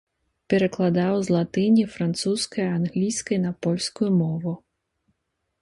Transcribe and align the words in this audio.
Перакладаў 0.53 1.13
з 1.27 1.35
латыні, 1.35 1.83
французскай, 1.97 2.65
англійскай 2.79 3.37
на 3.45 3.51
польскую 3.67 4.09
мову. 4.21 4.59